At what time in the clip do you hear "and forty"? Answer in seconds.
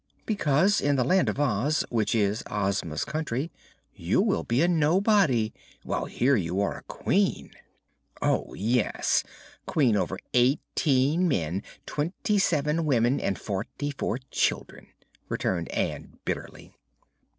13.19-13.91